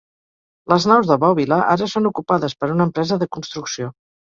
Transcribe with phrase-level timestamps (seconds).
[0.71, 3.95] Les naus de bòbila ara són ocupades per una empresa de construcció.